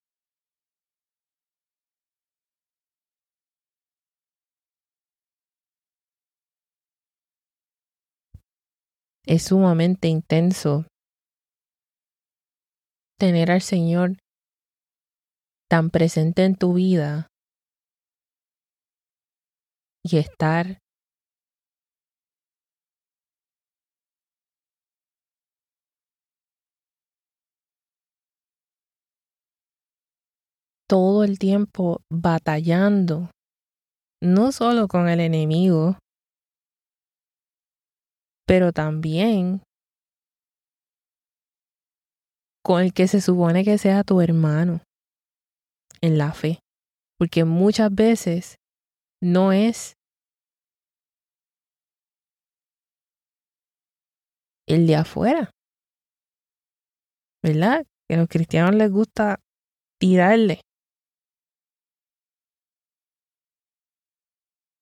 Es 9.26 9.44
sumamente 9.44 10.08
intenso 10.08 10.86
tener 13.20 13.52
al 13.52 13.62
Señor 13.62 14.18
tan 15.70 15.90
presente 15.90 16.46
en 16.46 16.56
tu 16.56 16.74
vida 16.74 17.28
y 20.10 20.18
estar 20.18 20.80
todo 30.90 31.24
el 31.24 31.38
tiempo 31.38 32.02
batallando, 32.10 33.30
no 34.22 34.52
solo 34.52 34.88
con 34.88 35.10
el 35.10 35.20
enemigo, 35.20 35.98
pero 38.48 38.72
también 38.72 39.62
con 42.64 42.82
el 42.82 42.94
que 42.94 43.08
se 43.08 43.22
supone 43.22 43.64
que 43.64 43.78
sea 43.78 44.04
tu 44.04 44.22
hermano 44.22 44.82
en 46.02 46.18
la 46.18 46.34
fe. 46.34 46.60
Porque 47.20 47.46
muchas 47.46 47.94
veces 47.94 48.58
no 49.22 49.52
es 49.52 49.97
el 54.68 54.88
de 54.88 54.96
afuera. 54.96 55.52
¿Verdad? 57.44 57.86
Que 58.08 58.16
a 58.16 58.18
los 58.20 58.28
cristianos 58.28 58.76
les 58.76 58.92
gusta 58.92 59.40
tirarle 60.00 60.62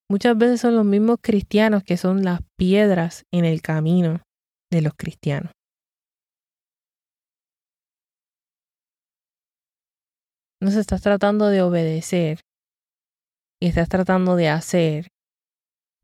Muchas 0.08 0.38
veces 0.38 0.62
son 0.62 0.76
los 0.76 0.86
mismos 0.86 1.18
cristianos 1.20 1.84
que 1.84 1.98
son 1.98 2.24
las 2.24 2.42
piedras 2.58 3.24
en 3.34 3.44
el 3.44 3.62
camino 3.64 4.22
de 4.72 4.82
los 4.82 4.94
cristianos. 4.94 5.52
No 10.62 10.70
se 10.70 10.80
estás 10.80 11.02
tratando 11.02 11.48
de 11.48 11.64
obedecer 11.64 12.42
y 13.60 13.68
estás 13.68 13.90
tratando 13.90 14.36
de 14.36 14.50
hacer 14.50 15.08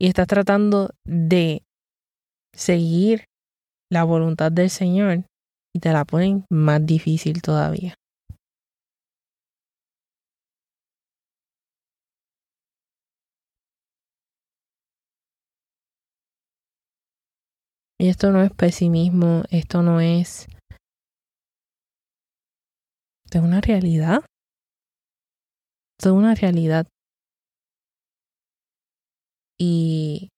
y 0.00 0.08
estás 0.08 0.26
tratando 0.26 0.90
de 1.04 1.64
seguir 2.52 3.24
la 3.92 4.04
voluntad 4.04 4.50
del 4.50 4.70
Señor 4.70 5.26
y 5.74 5.80
te 5.80 5.92
la 5.92 6.06
ponen 6.06 6.46
más 6.50 6.84
difícil 6.84 7.42
todavía. 7.42 7.94
Y 18.00 18.08
esto 18.08 18.32
no 18.32 18.42
es 18.42 18.50
pesimismo, 18.50 19.42
esto 19.50 19.82
no 19.82 20.00
es... 20.00 20.46
Es 23.30 23.40
una 23.40 23.60
realidad. 23.60 24.24
Es 25.98 26.06
una 26.06 26.34
realidad. 26.34 26.86
Y 29.58 30.31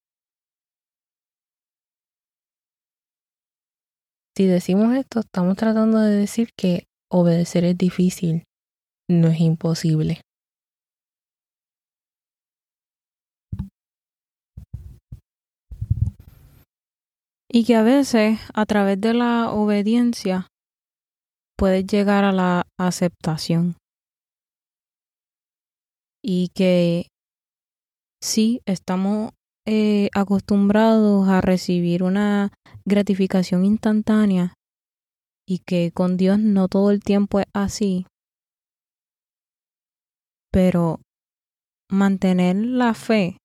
si 4.37 4.47
decimos 4.47 4.95
esto, 4.97 5.21
estamos 5.21 5.57
tratando 5.57 5.99
de 6.01 6.17
decir 6.17 6.51
que 6.57 6.87
obedecer 7.11 7.65
es 7.65 7.79
difícil, 7.79 8.45
no 9.09 9.29
es 9.29 9.41
imposible. 9.41 10.21
Y 17.49 17.65
que 17.65 17.77
a 17.77 17.83
veces 17.85 18.41
a 18.53 18.67
través 18.67 19.01
de 19.01 19.15
la 19.15 19.53
obediencia 19.53 20.49
puedes 21.57 21.87
llegar 21.87 22.25
a 22.25 22.33
la 22.33 22.65
aceptación. 22.77 23.77
Y 26.21 26.49
que 26.49 27.07
sí 28.21 28.61
estamos 28.67 29.31
eh, 29.67 30.11
acostumbrados 30.15 31.29
a 31.29 31.41
recibir 31.41 32.03
una 32.03 32.53
gratificación 32.85 33.65
instantánea 33.65 34.55
y 35.47 35.61
que 35.61 35.91
con 35.93 36.17
Dios 36.17 36.39
no 36.39 36.69
todo 36.69 36.91
el 36.91 37.01
tiempo 37.01 37.41
es 37.41 37.47
así. 37.55 38.07
Pero 40.53 41.01
mantener 41.91 42.57
la 42.57 42.95
fe 42.95 43.39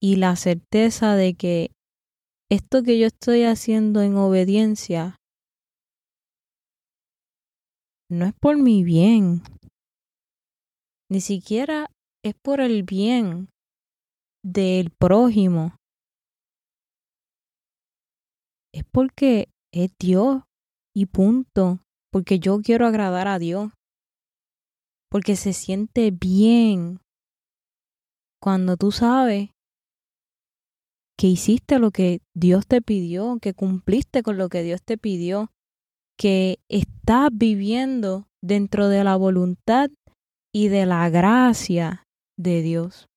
y 0.00 0.16
la 0.16 0.36
certeza 0.36 1.14
de 1.14 1.34
que 1.34 1.70
esto 2.50 2.82
que 2.82 2.98
yo 2.98 3.06
estoy 3.06 3.44
haciendo 3.44 4.02
en 4.02 4.16
obediencia 4.16 5.16
no 8.10 8.26
es 8.26 8.34
por 8.34 8.58
mi 8.58 8.84
bien, 8.84 9.42
ni 11.10 11.20
siquiera 11.20 11.86
es 12.22 12.34
por 12.42 12.60
el 12.60 12.82
bien 12.82 13.48
del 14.44 14.90
prójimo. 14.90 15.76
Es 18.72 18.84
porque 18.92 19.48
es 19.72 19.90
Dios 19.98 20.42
y 20.94 21.06
punto, 21.06 21.80
porque 22.12 22.38
yo 22.38 22.60
quiero 22.60 22.86
agradar 22.86 23.26
a 23.26 23.38
Dios, 23.38 23.72
porque 25.10 25.36
se 25.36 25.52
siente 25.52 26.10
bien 26.12 27.00
cuando 28.40 28.76
tú 28.76 28.92
sabes 28.92 29.50
que 31.16 31.28
hiciste 31.28 31.78
lo 31.78 31.90
que 31.90 32.20
Dios 32.34 32.66
te 32.66 32.82
pidió, 32.82 33.38
que 33.40 33.54
cumpliste 33.54 34.22
con 34.22 34.36
lo 34.36 34.48
que 34.48 34.62
Dios 34.62 34.82
te 34.82 34.98
pidió, 34.98 35.50
que 36.18 36.58
estás 36.68 37.30
viviendo 37.32 38.26
dentro 38.42 38.88
de 38.88 39.04
la 39.04 39.16
voluntad 39.16 39.90
y 40.52 40.68
de 40.68 40.86
la 40.86 41.08
gracia 41.08 42.04
de 42.36 42.62
Dios. 42.62 43.08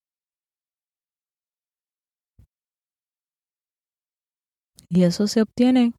Y 4.90 5.04
eso 5.04 5.26
se 5.26 5.42
obtiene 5.42 5.92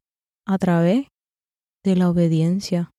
a 0.46 0.58
través 0.58 1.06
de 1.84 1.96
la 1.96 2.10
obediencia. 2.10 2.90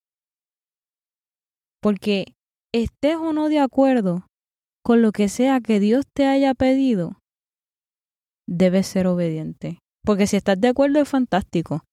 Porque 1.81 2.33
estés 2.73 3.15
o 3.15 3.33
no 3.33 3.49
de 3.49 3.59
acuerdo 3.59 4.25
con 4.83 5.01
lo 5.01 5.11
que 5.11 5.29
sea 5.29 5.59
que 5.59 5.79
Dios 5.79 6.05
te 6.15 6.25
haya 6.25 6.53
pedido, 6.53 7.19
debes 8.47 8.87
ser 8.87 9.07
obediente. 9.07 9.79
Porque 10.03 10.27
si 10.27 10.37
estás 10.37 10.59
de 10.59 10.69
acuerdo 10.69 10.99
es 10.99 11.09
fantástico. 11.09 11.83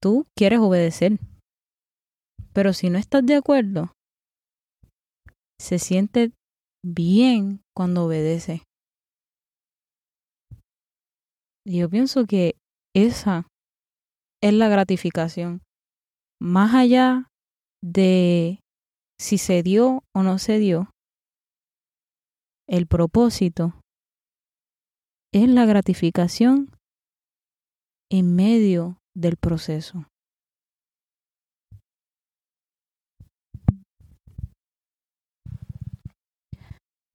Tú 0.00 0.26
quieres 0.36 0.60
obedecer. 0.60 1.18
Pero 2.52 2.72
si 2.72 2.90
no 2.90 2.98
estás 2.98 3.24
de 3.26 3.36
acuerdo, 3.36 3.92
se 5.60 5.78
siente 5.78 6.32
bien 6.84 7.60
cuando 7.76 8.06
obedece. 8.06 8.62
Y 11.66 11.78
yo 11.80 11.90
pienso 11.90 12.24
que 12.24 12.56
esa 12.94 13.46
es 14.42 14.52
la 14.52 14.68
gratificación. 14.68 15.62
Más 16.40 16.74
allá 16.74 17.28
de 17.82 18.60
si 19.18 19.38
se 19.38 19.62
dio 19.62 20.02
o 20.14 20.22
no 20.22 20.38
se 20.38 20.58
dio, 20.58 20.90
el 22.68 22.86
propósito 22.86 23.74
es 25.32 25.48
la 25.48 25.66
gratificación 25.66 26.70
en 28.10 28.34
medio 28.34 28.98
del 29.14 29.36
proceso. 29.36 30.06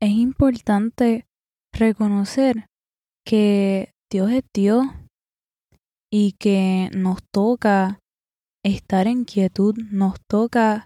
Es 0.01 0.11
importante 0.11 1.25
reconocer 1.73 2.67
que 3.25 3.91
Dios 4.11 4.31
es 4.31 4.43
Dios 4.53 4.85
y 6.11 6.33
que 6.33 6.89
nos 6.95 7.19
toca 7.31 7.99
estar 8.63 9.07
en 9.07 9.25
quietud, 9.25 9.75
nos 9.91 10.15
toca 10.29 10.85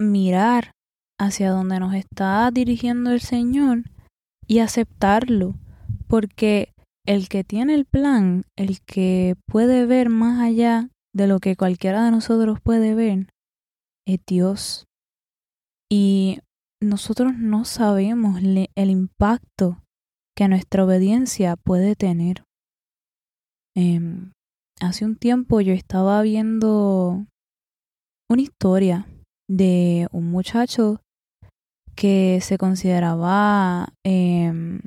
mirar 0.00 0.72
hacia 1.18 1.50
donde 1.50 1.78
nos 1.78 1.94
está 1.94 2.50
dirigiendo 2.50 3.10
el 3.10 3.20
Señor 3.20 3.84
y 4.46 4.58
aceptarlo, 4.58 5.54
porque 6.08 6.72
el 7.06 7.28
que 7.28 7.44
tiene 7.44 7.74
el 7.74 7.84
plan, 7.84 8.44
el 8.56 8.80
que 8.80 9.36
puede 9.46 9.86
ver 9.86 10.08
más 10.08 10.40
allá 10.40 10.88
de 11.14 11.26
lo 11.26 11.38
que 11.38 11.56
cualquiera 11.56 12.04
de 12.04 12.10
nosotros 12.10 12.58
puede 12.60 12.94
ver, 12.94 13.28
es 14.06 14.20
Dios. 14.26 14.86
Y 15.90 16.40
nosotros 16.82 17.34
no 17.36 17.64
sabemos 17.64 18.40
el 18.42 18.90
impacto 18.90 19.83
que 20.36 20.48
nuestra 20.48 20.84
obediencia 20.84 21.56
puede 21.56 21.94
tener. 21.94 22.44
Em, 23.76 24.32
hace 24.80 25.04
un 25.04 25.16
tiempo 25.16 25.60
yo 25.60 25.72
estaba 25.72 26.22
viendo 26.22 27.26
una 28.30 28.42
historia 28.42 29.06
de 29.48 30.08
un 30.12 30.30
muchacho 30.30 31.00
que 31.94 32.40
se 32.40 32.58
consideraba 32.58 33.88
em, 34.04 34.80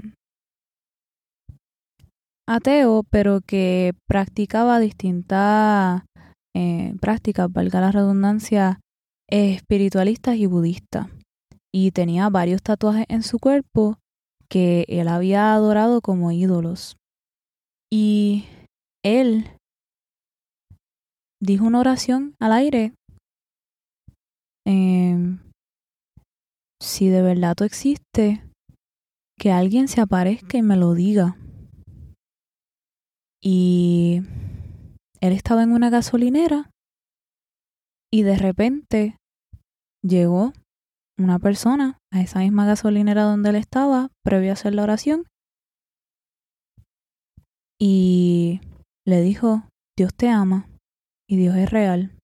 ateo, 2.47 3.03
pero 3.09 3.41
que 3.41 3.93
practicaba 4.07 4.79
distintas 4.79 6.03
eh, 6.55 6.95
prácticas, 6.99 7.51
valga 7.51 7.81
la 7.81 7.91
redundancia, 7.91 8.79
espiritualistas 9.29 10.35
y 10.37 10.45
budistas. 10.45 11.07
Y 11.73 11.91
tenía 11.91 12.29
varios 12.29 12.61
tatuajes 12.63 13.05
en 13.09 13.23
su 13.23 13.39
cuerpo 13.39 13.99
que 14.49 14.85
él 14.87 15.07
había 15.07 15.53
adorado 15.53 16.01
como 16.01 16.31
ídolos. 16.31 16.97
Y 17.91 18.45
él 19.03 19.49
dijo 21.41 21.65
una 21.65 21.79
oración 21.79 22.35
al 22.39 22.53
aire. 22.53 22.93
Em, 24.65 25.39
si 26.81 27.07
de 27.07 27.21
verdad 27.21 27.55
tú 27.55 27.63
existes, 27.63 28.39
que 29.39 29.51
alguien 29.51 29.87
se 29.87 30.01
aparezca 30.01 30.57
y 30.57 30.61
me 30.61 30.75
lo 30.75 30.93
diga. 30.93 31.37
Y 33.41 34.23
él 35.21 35.33
estaba 35.33 35.63
en 35.63 35.71
una 35.71 35.89
gasolinera 35.89 36.71
y 38.11 38.23
de 38.23 38.35
repente 38.35 39.17
llegó 40.03 40.53
una 41.17 41.39
persona 41.39 41.99
a 42.11 42.21
esa 42.21 42.39
misma 42.39 42.65
gasolinera 42.65 43.23
donde 43.23 43.49
él 43.49 43.55
estaba 43.55 44.09
previo 44.23 44.51
a 44.51 44.53
hacer 44.53 44.75
la 44.75 44.83
oración 44.83 45.25
y 47.79 48.61
le 49.05 49.21
dijo, 49.21 49.67
Dios 49.97 50.13
te 50.15 50.29
ama 50.29 50.69
y 51.29 51.37
Dios 51.37 51.55
es 51.55 51.69
real. 51.69 52.17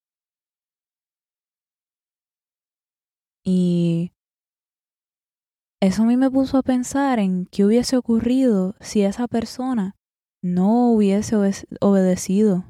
Y 3.46 4.12
eso 5.82 6.04
a 6.04 6.06
mí 6.06 6.16
me 6.16 6.32
puso 6.32 6.58
a 6.58 6.64
pensar 6.64 7.20
en 7.20 7.46
qué 7.46 7.66
hubiese 7.66 7.98
ocurrido 7.98 8.76
si 8.80 9.02
esa 9.02 9.28
persona 9.28 9.96
no 10.42 10.92
hubiese 10.92 11.36
obedecido, 11.82 12.66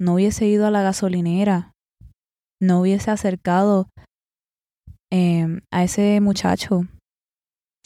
no 0.00 0.14
hubiese 0.14 0.46
ido 0.46 0.66
a 0.66 0.70
la 0.70 0.82
gasolinera, 0.82 1.72
no 2.60 2.80
hubiese 2.80 3.10
acercado 3.10 3.90
Em, 5.10 5.60
a 5.70 5.84
ese 5.84 6.20
muchacho, 6.20 6.82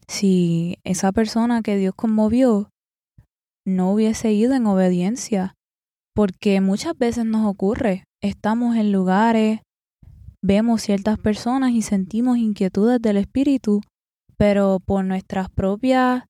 si 0.08 0.78
esa 0.82 1.12
persona 1.12 1.62
que 1.62 1.76
Dios 1.76 1.94
conmovió 1.94 2.68
no 3.64 3.92
hubiese 3.92 4.32
ido 4.32 4.54
en 4.54 4.66
obediencia, 4.66 5.54
porque 6.16 6.60
muchas 6.60 6.98
veces 6.98 7.24
nos 7.24 7.46
ocurre, 7.46 8.04
estamos 8.20 8.76
en 8.76 8.90
lugares, 8.90 9.60
vemos 10.42 10.82
ciertas 10.82 11.16
personas 11.16 11.70
y 11.70 11.82
sentimos 11.82 12.38
inquietudes 12.38 13.00
del 13.00 13.18
espíritu, 13.18 13.80
pero 14.36 14.80
por 14.84 15.04
nuestras 15.04 15.48
propias 15.48 16.24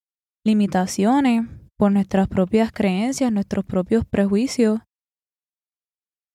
limitaciones, 0.44 1.48
por 1.78 1.90
nuestras 1.90 2.28
propias 2.28 2.70
creencias, 2.70 3.32
nuestros 3.32 3.64
propios 3.64 4.04
prejuicios, 4.04 4.80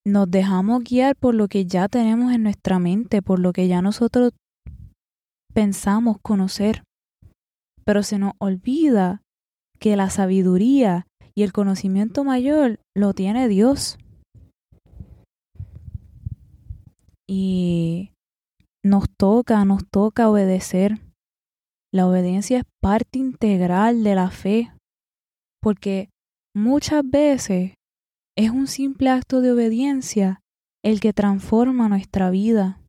nos 0.04 0.32
dejamos 0.32 0.84
guiar 0.84 1.16
por 1.16 1.36
lo 1.36 1.48
que 1.48 1.66
ya 1.66 1.88
tenemos 1.88 2.34
en 2.34 2.42
nuestra 2.42 2.80
mente, 2.80 3.22
por 3.22 3.40
lo 3.40 3.54
que 3.54 3.68
ya 3.68 3.82
nosotros 3.82 4.32
pensamos 5.58 6.18
conocer, 6.22 6.84
pero 7.84 8.04
se 8.04 8.20
nos 8.20 8.34
olvida 8.38 9.24
que 9.80 9.96
la 9.96 10.12
sabiduría 10.12 11.08
y 11.34 11.42
el 11.42 11.52
conocimiento 11.52 12.24
mayor 12.24 12.80
lo 12.96 13.14
tiene 13.14 13.48
Dios. 13.48 13.98
Y 17.28 18.12
nos 18.86 19.06
toca, 19.18 19.66
nos 19.66 19.82
toca 19.92 20.30
obedecer. 20.30 21.00
La 21.92 22.08
obediencia 22.08 22.60
es 22.60 22.64
parte 22.80 23.18
integral 23.18 24.04
de 24.04 24.14
la 24.14 24.30
fe, 24.30 24.72
porque 25.60 26.10
muchas 26.56 27.02
veces 27.04 27.74
es 28.38 28.52
un 28.52 28.68
simple 28.68 29.10
acto 29.10 29.42
de 29.42 29.54
obediencia 29.54 30.40
el 30.86 31.00
que 31.00 31.14
transforma 31.14 31.90
nuestra 31.90 32.30
vida. 32.30 32.80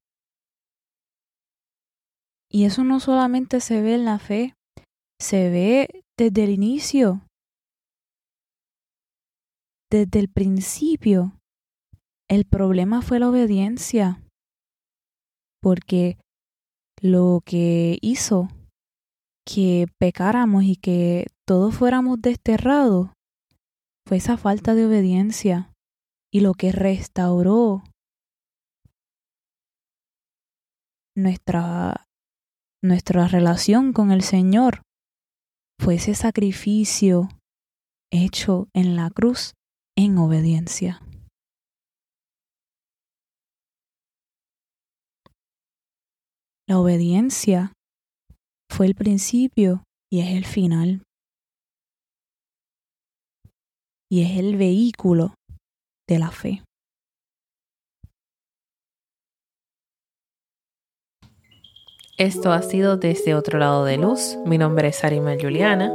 Y 2.51 2.65
eso 2.65 2.83
no 2.85 3.01
solamente 3.01 3.61
se 3.61 3.83
ve 3.83 3.95
en 3.95 4.05
la 4.05 4.19
fe, 4.19 4.55
se 5.21 5.51
ve 5.51 6.05
desde 6.17 6.45
el 6.45 6.51
inicio, 6.51 7.27
desde 9.91 10.19
el 10.19 10.29
principio. 10.29 11.39
El 12.29 12.47
problema 12.47 13.03
fue 13.03 13.19
la 13.19 13.29
obediencia, 13.29 14.23
porque 15.63 16.19
lo 17.01 17.41
que 17.45 17.99
hizo 18.01 18.49
que 19.47 19.87
pecáramos 19.99 20.65
y 20.65 20.77
que 20.77 21.27
todos 21.47 21.75
fuéramos 21.75 22.21
desterrados 22.21 23.11
fue 24.07 24.19
esa 24.19 24.37
falta 24.37 24.75
de 24.75 24.87
obediencia 24.87 25.73
y 26.31 26.41
lo 26.41 26.53
que 26.53 26.73
restauró 26.73 27.83
nuestra 31.17 32.08
nuestra 32.89 33.29
relación 33.29 33.93
con 33.93 34.11
el 34.11 34.23
Señor 34.23 34.83
fue 35.79 35.97
ese 35.97 36.15
sacrificio 36.15 37.29
hecho 38.11 38.69
en 38.73 38.97
la 38.97 39.11
cruz 39.11 39.53
en 39.97 40.17
obediencia. 40.19 41.03
La 46.67 46.79
obediencia 46.79 47.73
fue 48.71 48.87
el 48.87 48.95
principio 48.95 49.85
y 50.11 50.21
es 50.21 50.37
el 50.37 50.45
final. 50.45 51.03
Y 54.11 54.23
es 54.23 54.39
el 54.39 54.57
vehículo 54.57 55.35
de 56.09 56.19
la 56.19 56.31
fe. 56.31 56.63
Esto 62.19 62.51
ha 62.51 62.63
sido 62.63 62.97
desde 62.97 63.37
otro 63.37 63.61
lado 63.61 63.85
de 63.85 63.97
luz. 63.97 64.37
Mi 64.45 64.59
nombre 64.59 64.89
es 64.89 65.05
Arima 65.05 65.37
Juliana. 65.41 65.93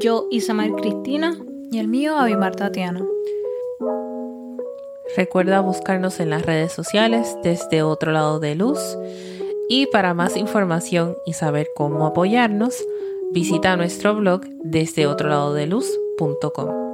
Yo, 0.00 0.26
Isamar 0.30 0.72
Cristina. 0.72 1.36
Y 1.70 1.78
el 1.78 1.88
mío, 1.88 2.16
Abimar 2.16 2.56
Tatiana. 2.56 3.06
Recuerda 5.14 5.60
buscarnos 5.60 6.20
en 6.20 6.30
las 6.30 6.46
redes 6.46 6.72
sociales 6.72 7.36
desde 7.42 7.82
otro 7.82 8.12
lado 8.12 8.40
de 8.40 8.54
luz. 8.54 8.80
Y 9.68 9.84
para 9.88 10.14
más 10.14 10.38
información 10.38 11.14
y 11.26 11.34
saber 11.34 11.68
cómo 11.76 12.06
apoyarnos, 12.06 12.82
visita 13.32 13.76
nuestro 13.76 14.14
blog 14.14 14.40
desde 14.64 15.06
otro 15.06 15.28
lado 15.28 15.52
de 15.52 15.66
luz.com. 15.66 16.87